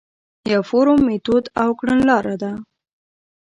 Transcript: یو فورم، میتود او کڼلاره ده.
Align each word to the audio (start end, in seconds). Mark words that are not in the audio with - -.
یو 0.53 0.61
فورم، 0.69 0.99
میتود 1.07 1.45
او 1.61 1.69
کڼلاره 1.79 2.35
ده. 2.41 2.51